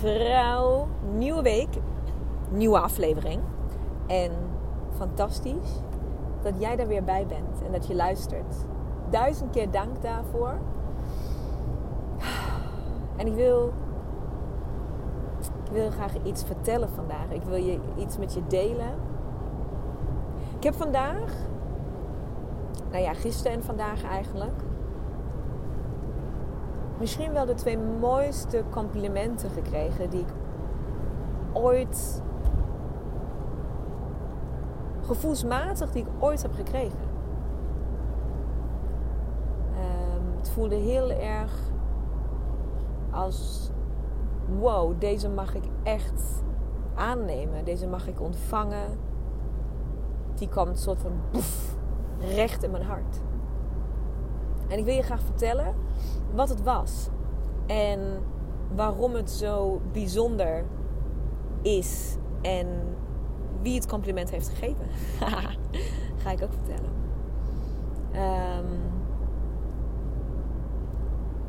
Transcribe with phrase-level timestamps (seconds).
[0.00, 0.88] vrouw.
[1.12, 1.68] Nieuwe week,
[2.50, 3.40] nieuwe aflevering.
[4.06, 4.30] En
[4.96, 5.80] fantastisch
[6.42, 8.56] dat jij er weer bij bent en dat je luistert.
[9.10, 10.58] Duizend keer dank daarvoor.
[13.16, 13.72] En ik wil,
[15.64, 17.30] ik wil graag iets vertellen vandaag.
[17.30, 18.94] Ik wil je iets met je delen.
[20.56, 21.32] Ik heb vandaag,
[22.90, 24.62] nou ja, gisteren en vandaag eigenlijk,
[27.00, 30.32] misschien wel de twee mooiste complimenten gekregen die ik
[31.52, 32.22] ooit,
[35.00, 37.08] gevoelsmatig, die ik ooit heb gekregen.
[39.74, 41.52] Um, het voelde heel erg
[43.10, 43.70] als:
[44.58, 46.42] wow, deze mag ik echt
[46.94, 48.98] aannemen, deze mag ik ontvangen.
[50.34, 51.76] Die kwam soort van boef,
[52.18, 53.20] recht in mijn hart.
[54.70, 55.74] En ik wil je graag vertellen
[56.34, 57.08] wat het was.
[57.66, 58.00] En
[58.74, 60.64] waarom het zo bijzonder
[61.62, 62.16] is.
[62.42, 62.66] En
[63.62, 64.86] wie het compliment heeft gegeven.
[66.22, 66.90] Ga ik ook vertellen.
[68.14, 68.80] Um,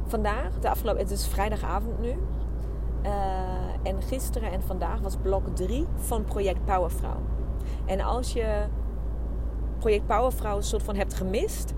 [0.05, 2.16] vandaag, de afgelopen, het is vrijdagavond nu.
[3.05, 3.09] Uh,
[3.83, 7.22] en gisteren en vandaag was blok 3 van Project Powervrouw.
[7.86, 8.66] En als je
[9.80, 11.73] Project Powervrouw een soort van hebt gemist,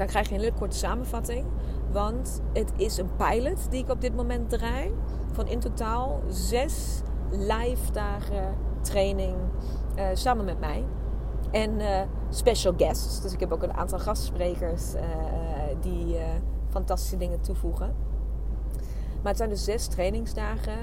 [0.00, 1.46] dan krijg je een hele korte samenvatting.
[1.92, 4.94] Want het is een pilot die ik op dit moment draai.
[5.32, 9.36] Van in totaal zes live dagen training
[9.96, 10.84] uh, samen met mij.
[11.50, 13.20] En uh, special guests.
[13.20, 15.00] Dus ik heb ook een aantal gastsprekers uh,
[15.80, 16.16] die
[16.68, 17.94] fantastische dingen toevoegen.
[19.22, 20.78] Maar het zijn dus zes trainingsdagen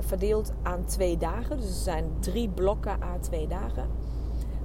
[0.00, 1.56] verdeeld aan twee dagen.
[1.56, 3.86] Dus er zijn drie blokken aan twee dagen.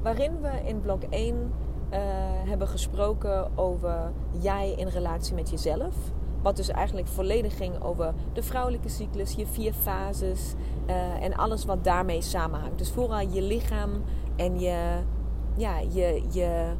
[0.01, 1.51] Waarin we in blok 1
[1.91, 1.97] uh,
[2.49, 5.95] hebben gesproken over jij in relatie met jezelf.
[6.41, 10.53] Wat dus eigenlijk volledig ging over de vrouwelijke cyclus, je vier fases
[10.87, 12.77] uh, en alles wat daarmee samenhangt.
[12.77, 13.89] Dus vooral je lichaam
[14.35, 14.99] en je,
[15.55, 16.71] ja, je, je,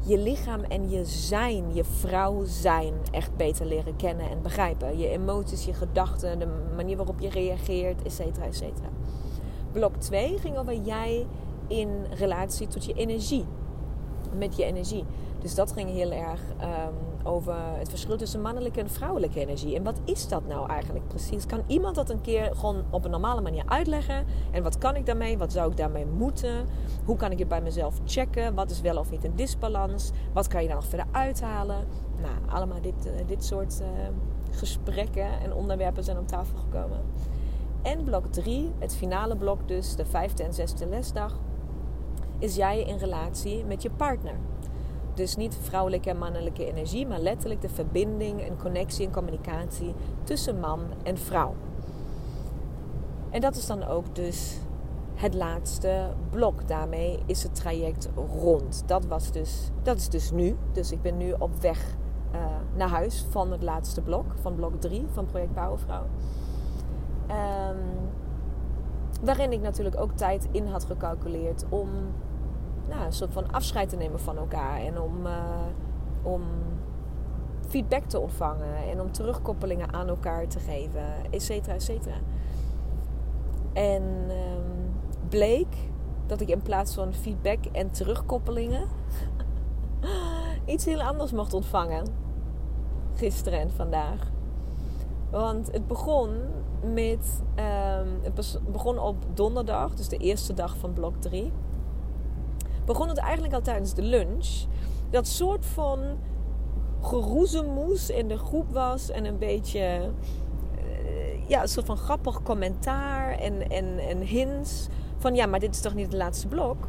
[0.00, 4.98] je lichaam en je zijn, je vrouw zijn echt beter leren kennen en begrijpen.
[4.98, 8.88] Je emoties, je gedachten, de manier waarop je reageert, et cetera, et cetera.
[9.72, 11.26] Blok 2 ging over jij
[11.66, 13.44] in relatie tot je energie.
[14.38, 15.04] Met je energie.
[15.42, 19.76] Dus dat ging heel erg um, over het verschil tussen mannelijke en vrouwelijke energie.
[19.76, 21.46] En wat is dat nou eigenlijk precies?
[21.46, 24.24] Kan iemand dat een keer gewoon op een normale manier uitleggen?
[24.50, 25.38] En wat kan ik daarmee?
[25.38, 26.66] Wat zou ik daarmee moeten?
[27.04, 28.54] Hoe kan ik het bij mezelf checken?
[28.54, 30.10] Wat is wel of niet een disbalans?
[30.32, 31.86] Wat kan je daar nog verder uithalen?
[32.20, 33.86] Nou, allemaal dit, uh, dit soort uh,
[34.50, 37.00] gesprekken en onderwerpen zijn op tafel gekomen.
[37.82, 41.38] En blok 3, het finale blok dus, de vijfde en zesde lesdag
[42.42, 44.34] is jij in relatie met je partner.
[45.14, 49.94] Dus niet vrouwelijke en mannelijke energie, maar letterlijk de verbinding en connectie en communicatie
[50.24, 51.54] tussen man en vrouw.
[53.30, 54.58] En dat is dan ook dus
[55.14, 56.68] het laatste blok.
[56.68, 58.08] Daarmee is het traject
[58.40, 58.82] rond.
[58.86, 60.56] Dat, was dus, dat is dus nu.
[60.72, 61.96] Dus ik ben nu op weg
[62.34, 62.40] uh,
[62.76, 66.04] naar huis van het laatste blok, van blok 3 van Project Bouwenvrouw.
[67.30, 68.10] Um,
[69.22, 71.88] waarin ik natuurlijk ook tijd in had gecalculeerd om
[72.88, 74.80] nou, een soort van afscheid te nemen van elkaar.
[74.80, 75.66] En om, uh,
[76.22, 76.42] om
[77.68, 78.76] feedback te ontvangen.
[78.90, 81.02] En om terugkoppelingen aan elkaar te geven.
[81.30, 82.14] Et cetera, et cetera.
[83.72, 84.92] En um,
[85.28, 85.76] bleek
[86.26, 88.88] dat ik in plaats van feedback en terugkoppelingen...
[90.64, 92.06] iets heel anders mocht ontvangen.
[93.14, 94.30] Gisteren en vandaag.
[95.30, 96.30] Want het begon
[96.94, 97.42] met...
[97.56, 101.52] Um, het begon op donderdag, dus de eerste dag van blok 3
[102.84, 104.64] begon het eigenlijk al tijdens de lunch.
[105.10, 105.98] Dat soort van
[107.00, 110.10] geroezemoes in de groep was en een beetje
[110.78, 115.74] uh, ja, een soort van grappig commentaar en, en, en hints van ja, maar dit
[115.74, 116.88] is toch niet het laatste blok?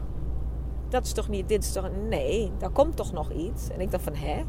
[0.89, 3.69] Dat is toch niet, dit is toch, nee, daar komt toch nog iets?
[3.69, 4.43] En ik dacht van, hè?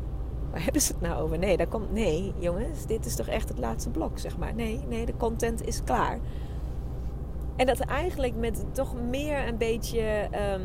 [0.50, 1.38] Waar hebben ze het nou over?
[1.38, 4.54] Nee, daar komt, nee, jongens, dit is toch echt het laatste blok, zeg maar.
[4.54, 6.18] Nee, nee, de content is klaar.
[7.56, 10.62] En dat eigenlijk met toch meer een beetje um,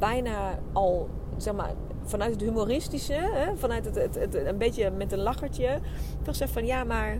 [0.00, 1.72] bijna al, zeg maar,
[2.04, 5.80] vanuit het humoristische, hè, vanuit het, het, een beetje met een lachertje,
[6.22, 7.18] toch zeg van ja, maar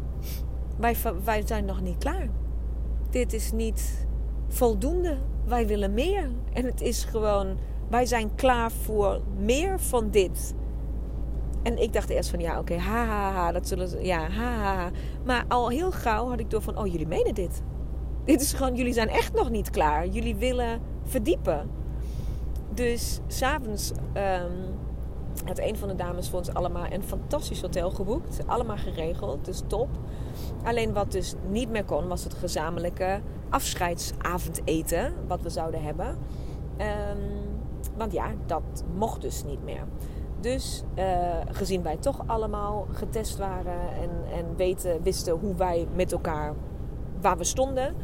[0.76, 2.28] wij, wij zijn nog niet klaar.
[3.10, 4.06] Dit is niet
[4.48, 5.18] voldoende.
[5.44, 6.30] Wij willen meer.
[6.52, 10.54] En het is gewoon, wij zijn klaar voor meer van dit.
[11.62, 14.52] En ik dacht eerst van ja, oké, ha, ha, ha, dat zullen ze, ja, ha,
[14.52, 14.90] ha.
[15.24, 17.62] Maar al heel gauw had ik door van, oh, jullie menen dit.
[18.24, 20.06] Dit is gewoon, jullie zijn echt nog niet klaar.
[20.06, 21.70] Jullie willen verdiepen.
[22.74, 24.78] Dus s'avonds um,
[25.44, 28.40] had een van de dames voor ons allemaal een fantastisch hotel geboekt.
[28.46, 29.88] Allemaal geregeld, dus top.
[30.64, 35.14] Alleen wat dus niet meer kon, was het gezamenlijke afscheidsavondeten.
[35.26, 36.16] Wat we zouden hebben.
[36.76, 37.18] Ehm,
[37.96, 39.84] want ja, dat mocht dus niet meer.
[40.40, 41.04] Dus uh,
[41.50, 46.54] gezien wij toch allemaal getest waren en, en weten, wisten hoe wij met elkaar
[47.20, 47.94] waar we stonden,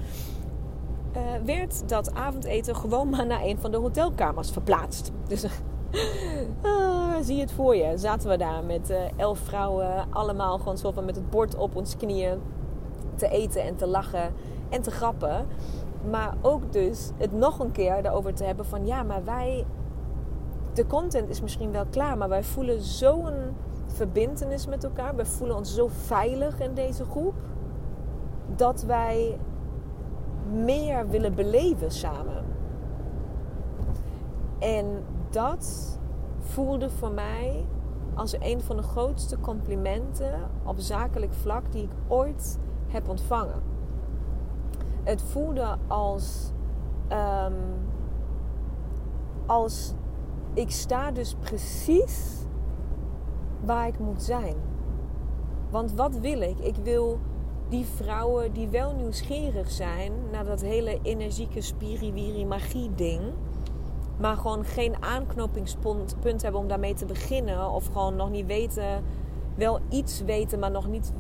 [1.17, 5.13] uh, werd dat avondeten gewoon maar naar een van de hotelkamers verplaatst.
[5.27, 7.99] Dus uh, zie het voor je.
[7.99, 11.97] Zaten we daar met uh, elf vrouwen, allemaal gewoon zo met het bord op ons
[11.97, 12.41] knieën
[13.15, 14.35] te eten en te lachen
[14.69, 15.47] en te grappen.
[16.11, 19.67] Maar ook dus het nog een keer erover te hebben van ja, maar wij
[20.73, 23.35] de content is misschien wel klaar, maar wij voelen zo'n
[23.87, 25.17] verbindenis met elkaar.
[25.17, 27.35] We voelen ons zo veilig in deze groep.
[28.57, 29.39] Dat wij
[30.53, 32.45] meer willen beleven samen.
[34.59, 35.99] En dat
[36.39, 37.67] voelde voor mij
[38.15, 43.63] als een van de grootste complimenten op zakelijk vlak die ik ooit heb ontvangen.
[45.03, 46.53] Het voelde als,
[47.13, 47.55] um,
[49.47, 49.95] als
[50.55, 52.47] ik sta dus precies
[53.65, 54.57] waar ik moet zijn.
[55.71, 56.59] Want wat wil ik?
[56.59, 57.19] Ik wil
[57.69, 63.21] die vrouwen die wel nieuwsgierig zijn naar dat hele energieke spiriwiri magie ding.
[64.19, 67.71] Maar gewoon geen aanknopingspunt hebben om daarmee te beginnen.
[67.71, 69.05] Of gewoon nog niet weten,
[69.55, 71.13] wel iets weten, maar nog niet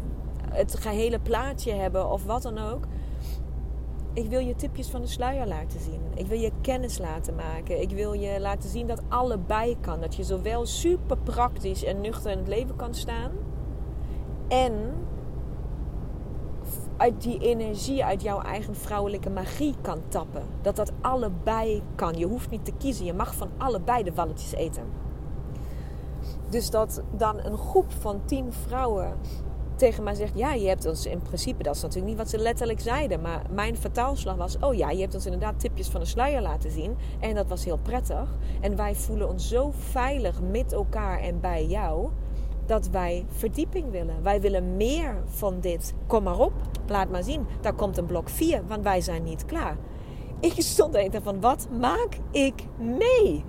[0.50, 2.84] het gehele plaatje hebben of wat dan ook.
[4.12, 6.00] Ik wil je tipjes van de sluier laten zien.
[6.14, 7.80] Ik wil je kennis laten maken.
[7.80, 10.00] Ik wil je laten zien dat allebei kan.
[10.00, 13.30] Dat je zowel super praktisch en nuchter in het leven kan staan.
[14.48, 14.72] En
[16.96, 20.42] uit die energie, uit jouw eigen vrouwelijke magie kan tappen.
[20.62, 22.14] Dat dat allebei kan.
[22.14, 23.04] Je hoeft niet te kiezen.
[23.04, 24.84] Je mag van allebei de walletjes eten.
[26.48, 29.14] Dus dat dan een groep van tien vrouwen
[29.76, 32.38] tegen mij zegt: Ja, je hebt ons in principe, dat is natuurlijk niet wat ze
[32.38, 36.06] letterlijk zeiden, maar mijn vertaalslag was: Oh ja, je hebt ons inderdaad tipjes van de
[36.06, 36.96] sluier laten zien.
[37.20, 38.28] En dat was heel prettig.
[38.60, 42.08] En wij voelen ons zo veilig met elkaar en bij jou
[42.66, 44.22] dat wij verdieping willen.
[44.22, 45.94] Wij willen meer van dit.
[46.06, 46.52] Kom maar op,
[46.86, 47.46] laat maar zien.
[47.60, 49.76] Daar komt een blok 4, want wij zijn niet klaar.
[50.40, 53.44] Ik stond er van: Wat maak ik mee?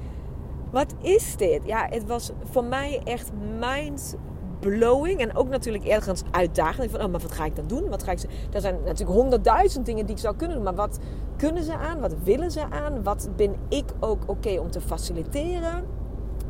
[0.71, 1.61] Wat is dit?
[1.65, 4.17] Ja, het was voor mij echt mind
[4.59, 5.19] blowing.
[5.19, 6.91] En ook natuurlijk ergens uitdagend.
[6.91, 7.89] Van, oh, maar wat ga ik dan doen?
[7.89, 8.19] Wat ga ik...
[8.51, 10.65] Er zijn natuurlijk honderdduizend dingen die ik zou kunnen doen.
[10.65, 10.99] Maar wat
[11.37, 11.99] kunnen ze aan?
[11.99, 13.03] Wat willen ze aan?
[13.03, 15.85] Wat ben ik ook oké om te faciliteren?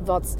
[0.04, 0.36] Wat,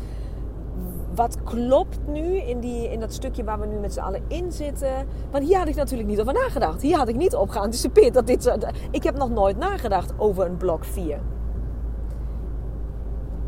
[1.18, 4.52] wat klopt nu in, die, in dat stukje waar we nu met z'n allen in
[4.52, 5.06] zitten?
[5.30, 6.82] Want hier had ik natuurlijk niet over nagedacht.
[6.82, 8.56] Hier had ik niet op geanticipeerd dat dit.
[8.90, 11.20] Ik heb nog nooit nagedacht over een blok 4.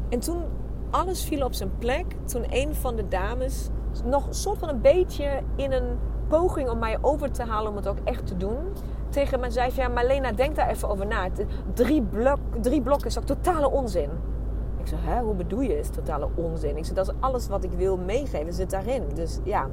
[0.08, 0.42] En toen
[0.90, 3.68] alles viel op zijn plek, toen een van de dames
[4.04, 7.88] nog soort van een beetje in een poging om mij over te halen om het
[7.88, 8.56] ook echt te doen.
[9.08, 11.28] Tegen mij zei: Ja, Marlena, denk daar even over na.
[11.74, 14.10] Drie, blok, drie blokken is ook totale onzin.
[14.80, 15.78] Ik zei: Hè, hoe bedoel je?
[15.78, 16.76] Is totale onzin?
[16.76, 19.02] Ik zei: Dat is alles wat ik wil meegeven, zit daarin.
[19.14, 19.68] Dus ja.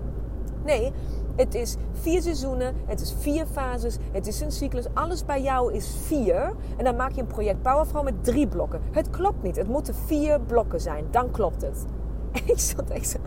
[0.63, 0.92] Nee,
[1.36, 4.86] het is vier seizoenen, het is vier fases, het is een cyclus.
[4.94, 6.54] Alles bij jou is vier.
[6.77, 8.81] En dan maak je een project Powervrouw met drie blokken.
[8.92, 9.56] Het klopt niet.
[9.56, 11.05] Het moeten vier blokken zijn.
[11.12, 11.86] Dan klopt het.
[12.53, 13.17] Ik zat echt zo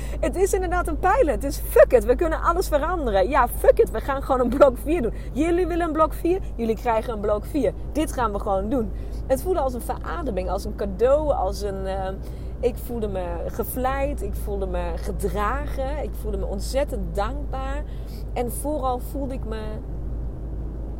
[0.26, 1.40] het is inderdaad een pilot.
[1.40, 3.28] Dus fuck it, we kunnen alles veranderen.
[3.28, 5.12] Ja, fuck it, we gaan gewoon een blok 4 doen.
[5.32, 7.72] Jullie willen een blok 4, jullie krijgen een blok 4.
[7.92, 8.92] Dit gaan we gewoon doen.
[9.26, 11.84] Het voelde als een verademing, als een cadeau, als een...
[11.84, 12.08] Uh,
[12.60, 17.82] ik voelde me gevleid, ik voelde me gedragen, ik voelde me ontzettend dankbaar.
[18.32, 19.62] En vooral voelde ik me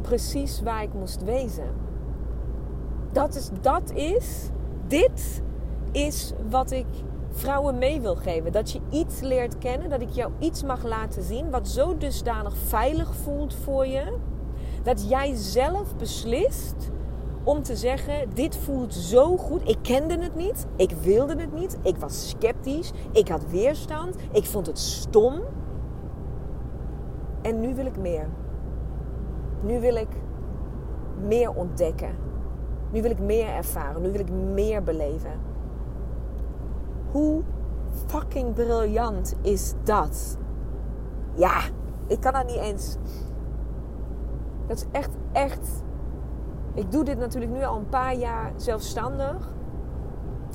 [0.00, 1.74] precies waar ik moest wezen.
[3.12, 4.50] Dat is, dat is,
[4.86, 5.42] dit
[5.92, 6.86] is wat ik
[7.32, 8.52] vrouwen mee wil geven.
[8.52, 12.56] Dat je iets leert kennen, dat ik jou iets mag laten zien wat zo dusdanig
[12.56, 14.16] veilig voelt voor je.
[14.82, 16.90] Dat jij zelf beslist
[17.44, 19.68] om te zeggen: Dit voelt zo goed.
[19.68, 24.44] Ik kende het niet, ik wilde het niet, ik was sceptisch, ik had weerstand, ik
[24.44, 25.40] vond het stom.
[27.42, 28.28] En nu wil ik meer.
[29.62, 30.08] Nu wil ik
[31.26, 32.16] meer ontdekken.
[32.92, 34.02] Nu wil ik meer ervaren.
[34.02, 35.51] Nu wil ik meer beleven.
[37.12, 37.42] Hoe
[38.06, 40.38] fucking briljant is dat?
[41.34, 41.60] Ja,
[42.06, 42.96] ik kan dat niet eens.
[44.66, 45.82] Dat is echt, echt.
[46.74, 49.50] Ik doe dit natuurlijk nu al een paar jaar zelfstandig.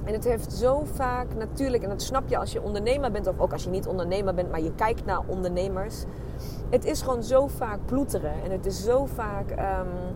[0.03, 3.39] En het heeft zo vaak natuurlijk, en dat snap je als je ondernemer bent, of
[3.39, 6.03] ook als je niet ondernemer bent, maar je kijkt naar ondernemers.
[6.69, 8.43] Het is gewoon zo vaak ploeteren.
[8.43, 9.51] En het is zo vaak.
[9.51, 10.15] Um,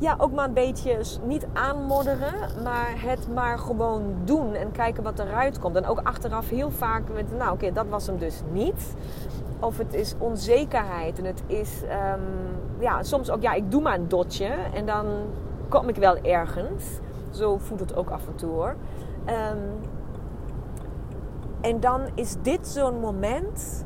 [0.00, 5.18] ja, ook maar een beetje niet aanmodderen, maar het maar gewoon doen en kijken wat
[5.18, 5.76] eruit komt.
[5.76, 8.94] En ook achteraf heel vaak met, nou oké, dat was hem dus niet.
[9.60, 12.20] Of het is onzekerheid en het is, ehm,
[12.78, 15.06] ja, soms ook, ja, ik doe maar een dotje en dan
[15.68, 16.84] kom ik wel ergens.
[17.30, 18.76] Zo voelt het ook af en toe hoor.
[19.24, 19.58] Ehm,
[21.60, 23.84] en dan is dit zo'n moment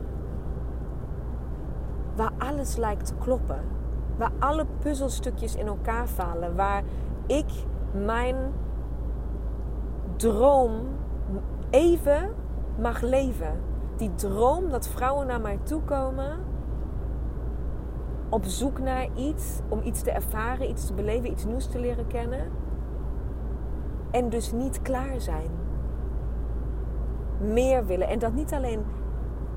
[2.15, 3.74] waar alles lijkt te kloppen.
[4.17, 6.57] Waar alle puzzelstukjes in elkaar vallen.
[6.57, 6.83] Waar
[7.27, 7.51] ik
[7.93, 8.37] mijn
[10.17, 10.73] droom
[11.71, 12.35] even
[12.79, 13.61] mag leven.
[13.97, 16.39] Die droom dat vrouwen naar mij toe komen.
[18.29, 19.61] Op zoek naar iets.
[19.69, 22.51] Om iets te ervaren, iets te beleven, iets nieuws te leren kennen.
[24.11, 25.51] En dus niet klaar zijn.
[27.41, 28.09] Meer willen.
[28.09, 28.85] En dat niet alleen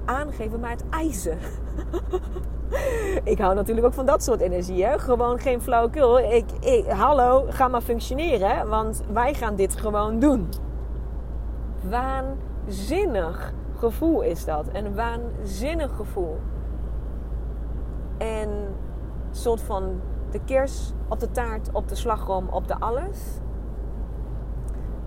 [0.05, 1.37] aangeven, maar het eisen.
[3.33, 4.85] ik hou natuurlijk ook van dat soort energie.
[4.85, 4.99] Hè?
[4.99, 6.19] Gewoon geen flauwekul.
[6.19, 8.69] Ik, ik, hallo, ga maar functioneren.
[8.69, 10.49] Want wij gaan dit gewoon doen.
[11.89, 14.65] Waanzinnig gevoel is dat.
[14.73, 16.37] Een waanzinnig gevoel.
[18.17, 18.49] En
[19.31, 23.39] soort van de kers op de taart, op de slagroom, op de alles.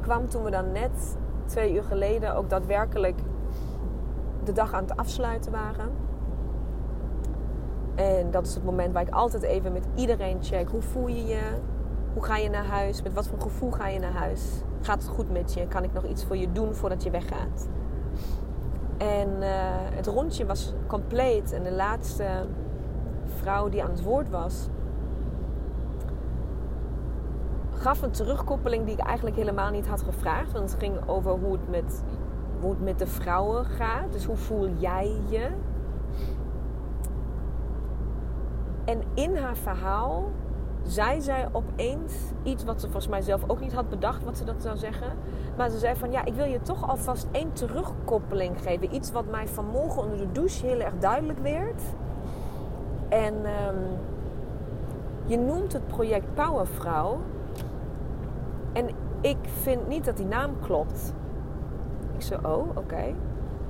[0.00, 3.20] Kwam toen we dan net twee uur geleden ook daadwerkelijk
[4.44, 6.09] de dag aan het afsluiten waren.
[8.00, 10.68] En dat is het moment waar ik altijd even met iedereen check.
[10.68, 11.42] Hoe voel je je?
[12.12, 13.02] Hoe ga je naar huis?
[13.02, 14.62] Met wat voor gevoel ga je naar huis?
[14.80, 15.66] Gaat het goed met je?
[15.66, 17.68] Kan ik nog iets voor je doen voordat je weggaat?
[18.98, 19.48] En uh,
[19.94, 21.52] het rondje was compleet.
[21.52, 22.46] En de laatste
[23.24, 24.68] vrouw die aan het woord was,
[27.74, 30.52] gaf een terugkoppeling die ik eigenlijk helemaal niet had gevraagd.
[30.52, 32.02] Want het ging over hoe het met,
[32.60, 34.12] hoe het met de vrouwen gaat.
[34.12, 35.50] Dus hoe voel jij je?
[38.90, 40.24] En in haar verhaal
[40.82, 44.44] zei zij opeens iets wat ze volgens mij zelf ook niet had bedacht wat ze
[44.44, 45.12] dat zou zeggen.
[45.56, 48.94] Maar ze zei van ja, ik wil je toch alvast één terugkoppeling geven.
[48.94, 51.82] Iets wat mij vanmorgen onder de douche heel erg duidelijk werd.
[53.08, 53.98] En um,
[55.24, 57.18] je noemt het project Powervrouw.
[58.72, 58.88] En
[59.20, 61.14] ik vind niet dat die naam klopt.
[62.14, 63.14] Ik zei, oh, oké.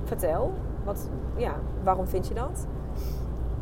[0.03, 0.53] Vertel.
[0.83, 2.67] Wat, ja, waarom vind je dat?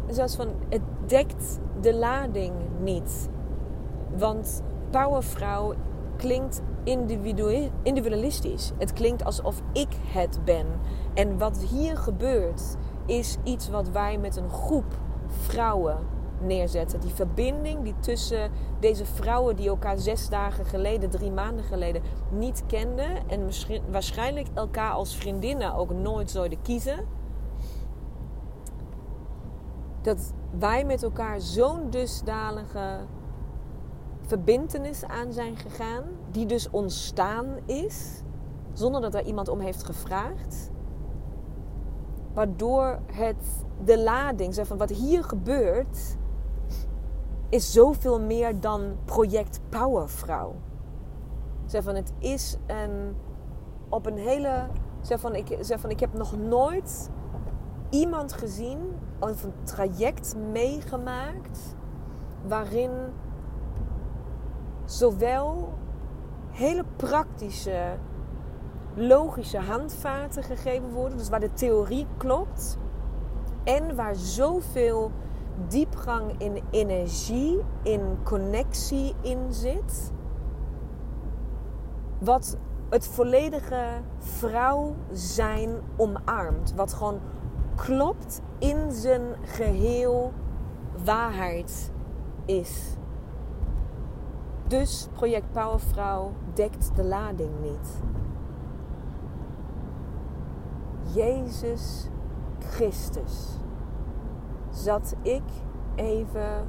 [0.09, 3.29] Zoals van, het dekt de lading niet.
[4.17, 5.73] Want powervrouw
[6.17, 6.61] klinkt
[7.83, 8.71] individualistisch.
[8.77, 10.65] Het klinkt alsof ik het ben.
[11.13, 12.75] En wat hier gebeurt
[13.05, 14.97] is iets wat wij met een groep
[15.27, 15.97] vrouwen
[16.41, 16.99] neerzetten.
[16.99, 22.01] Die verbinding die tussen deze vrouwen die elkaar zes dagen geleden, drie maanden geleden
[22.31, 23.49] niet kenden en
[23.91, 27.05] waarschijnlijk elkaar als vriendinnen ook nooit zouden kiezen.
[30.01, 32.99] Dat wij met elkaar zo'n dusdanige
[34.21, 38.23] verbintenis aan zijn gegaan, die dus ontstaan is,
[38.73, 40.71] zonder dat er iemand om heeft gevraagd.
[42.33, 46.17] Waardoor het de lading, zeg van wat hier gebeurt,
[47.49, 50.55] is zoveel meer dan project Powervrouw.
[51.65, 53.15] Zeg van het is een
[53.89, 54.67] op een hele.
[55.01, 57.09] Zeg van ik, zeg van ik heb nog nooit
[57.89, 58.79] iemand gezien
[59.19, 61.75] of een traject meegemaakt
[62.47, 62.91] waarin
[64.85, 65.73] zowel
[66.49, 67.97] hele praktische,
[68.93, 72.77] logische handvaten gegeven worden, dus waar de theorie klopt,
[73.63, 75.11] en waar zoveel
[75.67, 80.11] diepgang in energie, in connectie in zit.
[82.19, 82.57] Wat
[82.89, 83.85] het volledige
[84.17, 86.73] vrouw zijn omarmt.
[86.75, 87.19] Wat gewoon
[87.79, 90.33] klopt in zijn geheel
[91.03, 91.91] waarheid
[92.45, 92.95] is.
[94.67, 98.01] Dus project Powervrouw dekt de lading niet.
[101.13, 102.07] Jezus
[102.59, 103.57] Christus
[104.69, 105.43] zat ik
[105.95, 106.65] even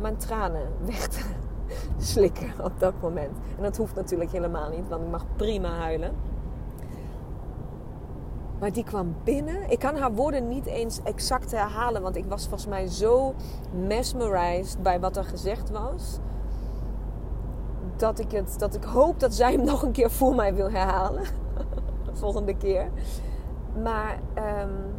[0.00, 1.24] mijn tranen weg te
[2.12, 3.38] slikken op dat moment.
[3.56, 6.14] En dat hoeft natuurlijk helemaal niet, want ik mag prima huilen.
[8.58, 9.70] Maar die kwam binnen.
[9.70, 13.34] Ik kan haar woorden niet eens exact herhalen, want ik was volgens mij zo
[13.72, 16.18] mesmerized bij wat er gezegd was.
[17.96, 20.70] Dat ik, het, dat ik hoop dat zij hem nog een keer voor mij wil
[20.70, 21.22] herhalen.
[22.12, 22.90] Volgende keer.
[23.82, 24.18] Maar
[24.62, 24.94] um,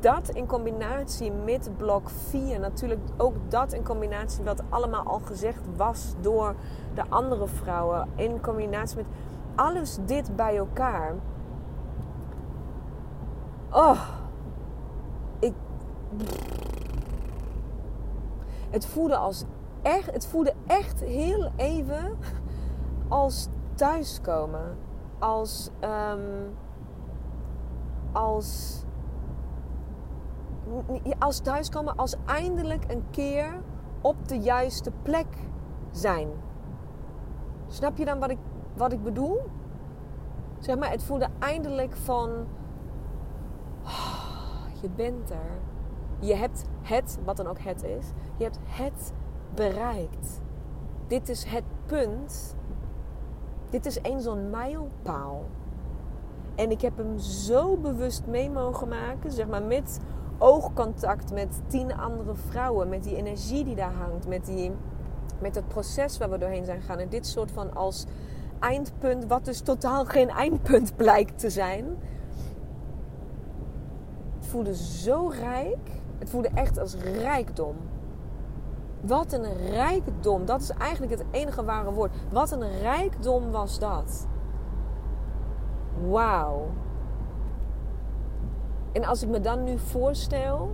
[0.00, 5.60] dat in combinatie met blok 4, natuurlijk ook dat in combinatie wat allemaal al gezegd
[5.76, 6.54] was door
[6.94, 9.06] de andere vrouwen, in combinatie met
[9.54, 11.14] alles dit bij elkaar.
[13.70, 14.08] Oh,
[15.38, 15.52] ik.
[18.70, 19.44] Het voelde als
[19.82, 22.18] echt, het voelde echt heel even
[23.08, 24.76] als thuiskomen.
[25.18, 26.56] Als, um,
[28.12, 28.82] als,
[31.18, 33.62] als thuiskomen, als eindelijk een keer
[34.00, 35.26] op de juiste plek
[35.90, 36.28] zijn.
[37.66, 38.38] Snap je dan wat ik,
[38.76, 39.40] wat ik bedoel?
[40.58, 42.30] Zeg maar, het voelde eindelijk van.
[44.80, 45.58] Je bent er.
[46.18, 48.06] Je hebt het, wat dan ook het is,
[48.36, 49.12] je hebt het
[49.54, 50.40] bereikt.
[51.06, 52.56] Dit is het punt.
[53.70, 55.44] Dit is een zo'n mijlpaal.
[56.54, 60.00] En ik heb hem zo bewust mee mogen maken, zeg maar met
[60.38, 64.72] oogcontact met tien andere vrouwen, met die energie die daar hangt, met, die,
[65.38, 66.98] met het proces waar we doorheen zijn gegaan.
[66.98, 68.06] En dit soort van als
[68.58, 71.84] eindpunt, wat dus totaal geen eindpunt blijkt te zijn.
[74.48, 76.00] Voelde zo rijk.
[76.18, 77.76] Het voelde echt als rijkdom.
[79.00, 80.44] Wat een rijkdom.
[80.44, 82.14] Dat is eigenlijk het enige ware woord.
[82.32, 84.26] Wat een rijkdom was dat.
[86.08, 86.66] Wauw.
[88.92, 90.70] En als ik me dan nu voorstel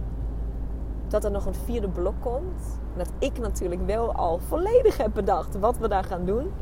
[1.09, 2.79] dat er nog een vierde blok komt.
[2.97, 6.53] Dat ik natuurlijk wel al volledig heb bedacht wat we daar gaan doen.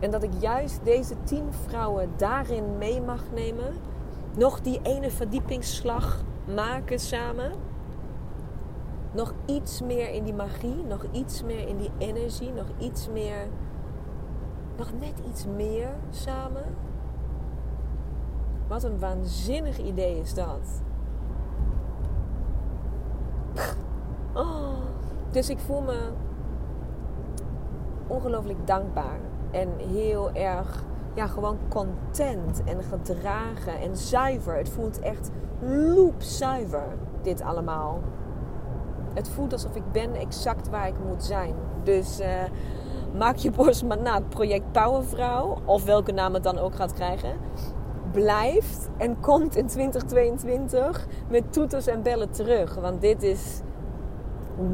[0.00, 3.74] En dat ik juist deze tien vrouwen daarin mee mag nemen.
[4.36, 6.22] Nog die ene verdiepingsslag
[6.54, 7.52] maken samen.
[9.12, 13.46] Nog iets meer in die magie, nog iets meer in die energie, nog iets meer.
[14.76, 16.64] Nog net iets meer samen.
[18.68, 20.82] Wat een waanzinnig idee is dat.
[24.34, 24.72] Oh.
[25.30, 26.10] Dus ik voel me
[28.06, 29.20] ongelooflijk dankbaar
[29.50, 34.56] en heel erg, ja, gewoon content en gedragen en zuiver.
[34.56, 36.86] Het voelt echt loopzuiver,
[37.22, 38.00] dit allemaal.
[39.14, 41.54] Het voelt alsof ik ben exact waar ik moet zijn.
[41.82, 42.26] Dus uh,
[43.18, 44.14] maak je borst maar na.
[44.14, 47.36] Het project Powervrouw, of welke naam het dan ook gaat krijgen,
[48.12, 52.74] blijft en komt in 2022 met toeters en bellen terug.
[52.74, 53.60] Want dit is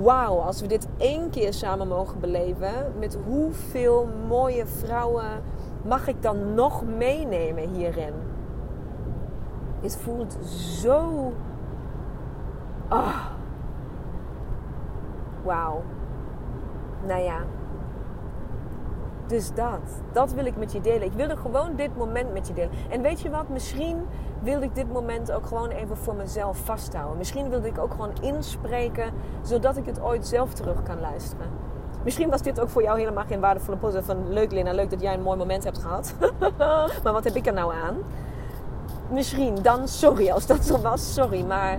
[0.02, 5.42] wauw, als we dit één keer samen mogen beleven, met hoeveel mooie vrouwen
[5.88, 8.12] mag ik dan nog meenemen hierin?
[9.81, 10.38] Het voelt
[10.81, 11.33] zo.
[12.88, 13.24] Ah.
[15.42, 15.83] Wauw.
[17.07, 17.38] Nou ja.
[19.27, 20.03] Dus dat.
[20.12, 21.03] Dat wil ik met je delen.
[21.03, 22.70] Ik wilde gewoon dit moment met je delen.
[22.90, 23.48] En weet je wat?
[23.48, 24.07] Misschien
[24.42, 27.18] wilde ik dit moment ook gewoon even voor mezelf vasthouden.
[27.18, 31.46] Misschien wilde ik ook gewoon inspreken, zodat ik het ooit zelf terug kan luisteren.
[32.08, 35.00] Misschien was dit ook voor jou helemaal geen waardevolle positie van leuk Lina, leuk dat
[35.00, 36.14] jij een mooi moment hebt gehad.
[37.04, 37.96] maar wat heb ik er nou aan?
[39.10, 41.78] Misschien dan sorry als dat zo was, sorry, maar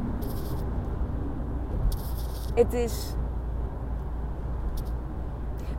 [2.56, 3.14] het is.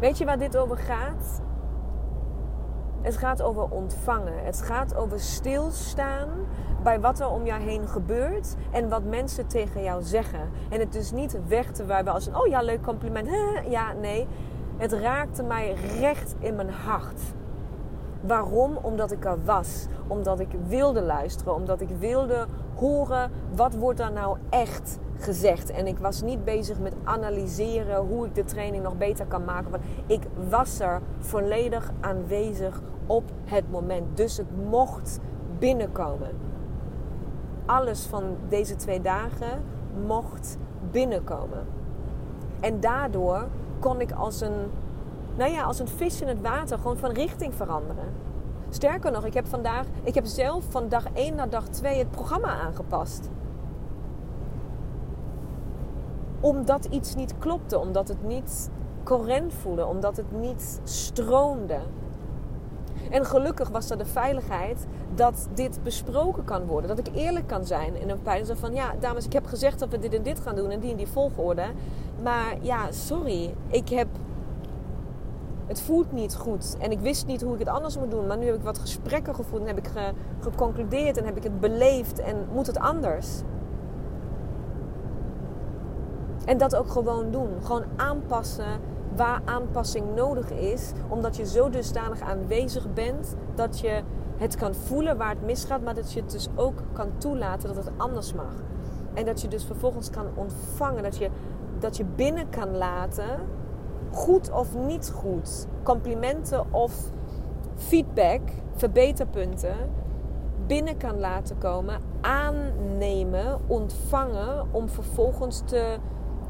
[0.00, 1.40] Weet je waar dit over gaat?
[3.02, 4.44] Het gaat over ontvangen.
[4.44, 6.28] Het gaat over stilstaan
[6.82, 10.50] bij wat er om jou heen gebeurt en wat mensen tegen jou zeggen.
[10.68, 13.28] En het dus niet weg te wuiven als een oh ja, leuk compliment.
[13.68, 14.26] Ja, nee.
[14.76, 17.20] Het raakte mij recht in mijn hart.
[18.20, 18.76] Waarom?
[18.82, 19.86] Omdat ik er was.
[20.06, 21.54] Omdat ik wilde luisteren.
[21.54, 25.70] Omdat ik wilde horen wat wordt daar nou echt gezegd.
[25.70, 29.70] En ik was niet bezig met analyseren hoe ik de training nog beter kan maken.
[29.70, 34.16] Want ik was er volledig aanwezig op het moment.
[34.16, 35.20] Dus het mocht
[35.58, 36.30] binnenkomen.
[37.66, 39.62] Alles van deze twee dagen
[40.06, 40.56] mocht
[40.90, 41.66] binnenkomen.
[42.60, 43.46] En daardoor
[43.78, 44.70] kon ik als een,
[45.36, 48.04] nou ja, als een vis in het water gewoon van richting veranderen.
[48.70, 52.10] Sterker nog, ik heb vandaag, ik heb zelf van dag 1 naar dag 2 het
[52.10, 53.28] programma aangepast.
[56.40, 58.70] Omdat iets niet klopte, omdat het niet
[59.02, 61.78] coherent voelde, omdat het niet stroomde.
[63.10, 66.96] En gelukkig was er de veiligheid dat dit besproken kan worden.
[66.96, 68.46] Dat ik eerlijk kan zijn in een pijn.
[68.46, 70.90] van ja, dames, ik heb gezegd dat we dit en dit gaan doen en die
[70.90, 71.64] en die volgorde.
[72.22, 73.54] Maar ja, sorry.
[73.66, 74.08] Ik heb.
[75.66, 76.76] Het voelt niet goed.
[76.78, 78.26] En ik wist niet hoe ik het anders moet doen.
[78.26, 79.90] Maar nu heb ik wat gesprekken gevoerd en heb ik
[80.40, 83.42] geconcludeerd en heb ik het beleefd en moet het anders.
[86.44, 87.48] En dat ook gewoon doen.
[87.62, 88.80] Gewoon aanpassen
[89.16, 90.92] waar aanpassing nodig is.
[91.08, 94.02] Omdat je zo dusdanig aanwezig bent dat je
[94.36, 95.82] het kan voelen waar het misgaat.
[95.82, 98.52] Maar dat je het dus ook kan toelaten dat het anders mag.
[99.14, 101.02] En dat je dus vervolgens kan ontvangen.
[101.02, 101.30] Dat je,
[101.78, 103.38] dat je binnen kan laten.
[104.10, 105.66] Goed of niet goed.
[105.82, 106.92] Complimenten of
[107.74, 108.40] feedback.
[108.74, 109.76] Verbeterpunten.
[110.66, 112.00] Binnen kan laten komen.
[112.20, 113.58] Aannemen.
[113.66, 114.66] Ontvangen.
[114.70, 115.96] Om vervolgens te,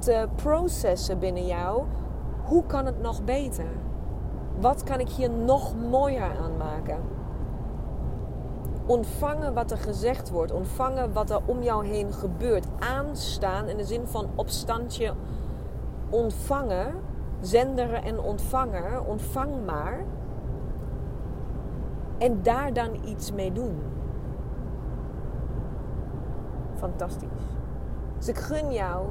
[0.01, 1.85] te processen binnen jou
[2.45, 3.69] hoe kan het nog beter?
[4.61, 6.99] Wat kan ik hier nog mooier aan maken?
[8.87, 13.85] Ontvangen wat er gezegd wordt, ontvangen wat er om jou heen gebeurt, aanstaan in de
[13.85, 15.15] zin van opstandje
[16.11, 16.95] ontvangen,
[17.41, 20.05] zender en ontvanger, ontvang maar.
[22.19, 23.83] En daar dan iets mee doen.
[26.75, 27.29] Fantastisch.
[28.19, 29.07] Dus ik gun jou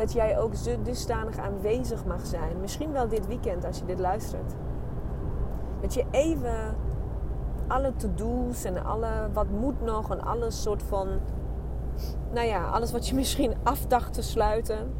[0.00, 2.60] dat jij ook dusdanig aanwezig mag zijn.
[2.60, 4.54] Misschien wel dit weekend als je dit luistert.
[5.80, 6.76] Dat je even
[7.66, 11.08] alle to-do's en alle wat moet nog en alles soort van,
[12.32, 14.94] nou ja, alles wat je misschien afdacht te sluiten.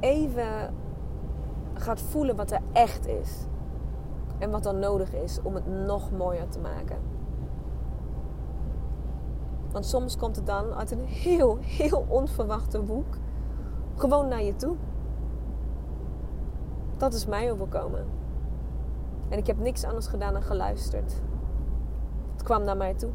[0.00, 0.74] Even
[1.74, 3.46] gaat voelen wat er echt is.
[4.38, 7.15] En wat dan nodig is om het nog mooier te maken.
[9.76, 13.16] Want soms komt het dan uit een heel, heel onverwachte boek
[13.94, 14.76] gewoon naar je toe.
[16.96, 18.06] Dat is mij overkomen.
[19.28, 21.22] En ik heb niks anders gedaan dan geluisterd.
[22.32, 23.10] Het kwam naar mij toe.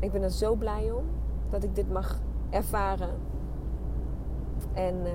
[0.00, 1.04] Ik ben er zo blij om
[1.48, 2.18] dat ik dit mag
[2.50, 3.14] ervaren.
[4.72, 5.10] En uh,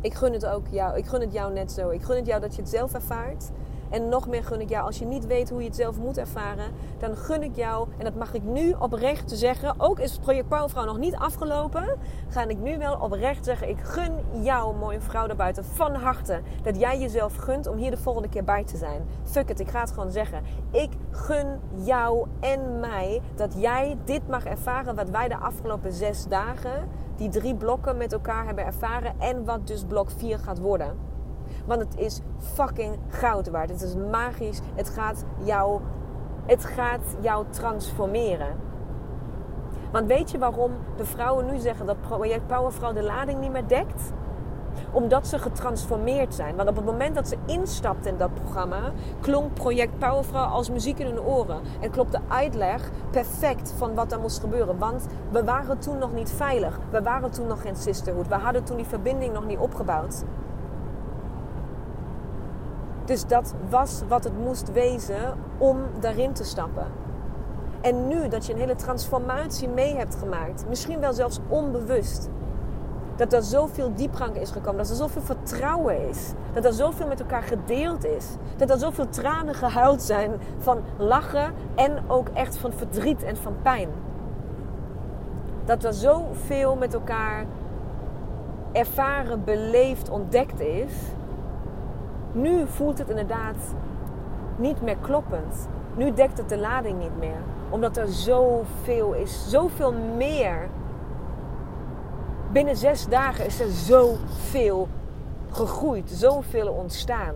[0.00, 0.96] ik gun het ook jou.
[0.96, 1.90] Ik gun het jou net zo.
[1.90, 3.50] Ik gun het jou dat je het zelf ervaart.
[3.90, 6.18] En nog meer gun ik jou, als je niet weet hoe je het zelf moet
[6.18, 10.20] ervaren, dan gun ik jou, en dat mag ik nu oprecht zeggen, ook is het
[10.20, 11.98] project Powervrouw nog niet afgelopen,
[12.28, 16.78] ga ik nu wel oprecht zeggen, ik gun jou, mooie vrouw daarbuiten, van harte, dat
[16.80, 19.06] jij jezelf gunt om hier de volgende keer bij te zijn.
[19.22, 20.42] Fuck it, ik ga het gewoon zeggen.
[20.70, 26.26] Ik gun jou en mij dat jij dit mag ervaren wat wij de afgelopen zes
[26.26, 31.16] dagen, die drie blokken met elkaar hebben ervaren en wat dus blok 4 gaat worden.
[31.68, 33.70] Want het is fucking goud waard.
[33.70, 34.60] Het is magisch.
[34.74, 35.80] Het gaat jou,
[36.46, 38.56] het gaat jou transformeren.
[39.92, 43.66] Want weet je waarom de vrouwen nu zeggen dat project Powervrouw de lading niet meer
[43.66, 44.12] dekt?
[44.92, 46.56] Omdat ze getransformeerd zijn.
[46.56, 50.98] Want op het moment dat ze instapten in dat programma, klonk project Powervrouw als muziek
[50.98, 51.60] in hun oren.
[51.80, 54.78] En klopt de uitleg perfect van wat er moest gebeuren.
[54.78, 56.78] Want we waren toen nog niet veilig.
[56.90, 58.28] We waren toen nog geen sisterhood.
[58.28, 60.24] We hadden toen die verbinding nog niet opgebouwd.
[63.08, 66.86] Dus dat was wat het moest wezen om daarin te stappen.
[67.80, 72.28] En nu dat je een hele transformatie mee hebt gemaakt, misschien wel zelfs onbewust,
[73.16, 77.20] dat er zoveel diepgang is gekomen, dat er zoveel vertrouwen is, dat er zoveel met
[77.20, 82.72] elkaar gedeeld is, dat er zoveel tranen gehuild zijn van lachen en ook echt van
[82.72, 83.88] verdriet en van pijn.
[85.64, 87.44] Dat er zoveel met elkaar
[88.72, 90.92] ervaren, beleefd, ontdekt is
[92.32, 93.56] nu voelt het inderdaad
[94.56, 95.68] niet meer kloppend.
[95.96, 97.40] Nu dekt het de lading niet meer.
[97.70, 99.50] Omdat er zoveel is.
[99.50, 100.68] Zoveel meer.
[102.52, 104.88] Binnen zes dagen is er zoveel
[105.50, 106.10] gegroeid.
[106.10, 107.34] Zoveel ontstaan.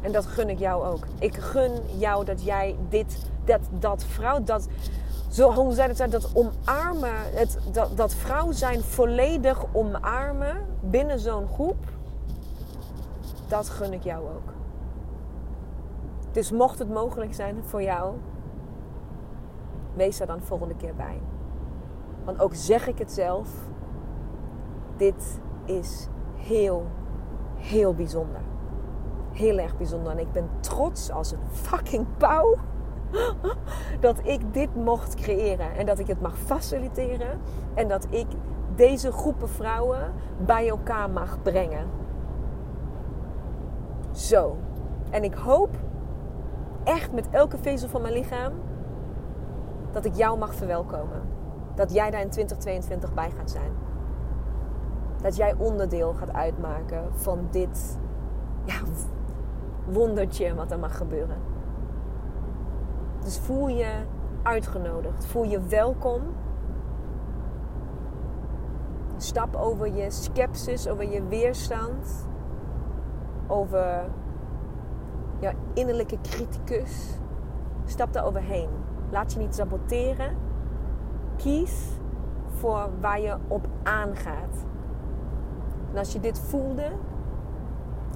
[0.00, 1.06] En dat gun ik jou ook.
[1.18, 4.68] Ik gun jou dat jij dit, dat, dat vrouw, dat,
[5.30, 11.48] zo, hoe zei het, dat omarmen, het, dat, dat vrouw zijn volledig omarmen binnen zo'n
[11.52, 11.91] groep
[13.52, 14.52] dat gun ik jou ook.
[16.30, 18.14] Dus mocht het mogelijk zijn voor jou,
[19.94, 21.20] wees er dan volgende keer bij.
[22.24, 23.48] Want ook zeg ik het zelf,
[24.96, 26.86] dit is heel,
[27.56, 28.40] heel bijzonder.
[29.32, 30.12] Heel erg bijzonder.
[30.12, 32.56] En ik ben trots als een fucking pauw
[34.00, 35.74] dat ik dit mocht creëren.
[35.74, 37.40] En dat ik het mag faciliteren.
[37.74, 38.26] En dat ik
[38.74, 40.12] deze groepen vrouwen
[40.46, 42.01] bij elkaar mag brengen.
[44.12, 44.56] Zo.
[45.10, 45.70] En ik hoop
[46.84, 48.52] echt met elke vezel van mijn lichaam
[49.92, 51.22] dat ik jou mag verwelkomen.
[51.74, 53.72] Dat jij daar in 2022 bij gaat zijn.
[55.22, 57.98] Dat jij onderdeel gaat uitmaken van dit
[58.64, 58.74] ja,
[59.84, 61.36] wondertje wat er mag gebeuren.
[63.24, 63.92] Dus voel je
[64.42, 65.26] uitgenodigd.
[65.26, 66.22] Voel je welkom.
[69.16, 72.26] Stap over je sceptisch, over je weerstand
[73.52, 74.04] over
[75.38, 77.18] jouw innerlijke criticus.
[77.84, 78.68] Stap daar overheen.
[79.10, 80.36] Laat je niet saboteren.
[81.36, 81.88] Kies
[82.46, 84.64] voor waar je op aangaat.
[85.90, 86.90] En als je dit voelde,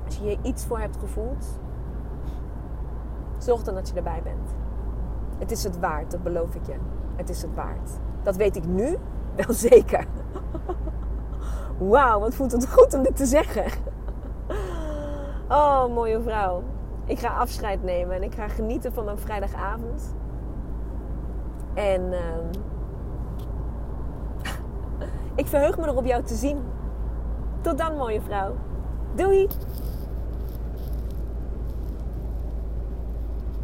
[0.05, 1.47] als je hier iets voor hebt gevoeld,
[3.39, 4.55] zorg dan dat je erbij bent.
[5.39, 6.77] Het is het waard, dat beloof ik je.
[7.17, 7.91] Het is het waard.
[8.23, 8.97] Dat weet ik nu
[9.35, 10.07] wel zeker.
[11.79, 13.65] Wauw, wat voelt het goed om dit te zeggen.
[15.49, 16.63] Oh, mooie vrouw.
[17.05, 20.15] Ik ga afscheid nemen en ik ga genieten van mijn vrijdagavond.
[21.75, 22.19] En uh,
[25.35, 26.59] ik verheug me erop jou te zien.
[27.61, 28.55] Tot dan, mooie vrouw.
[29.15, 29.49] Doei!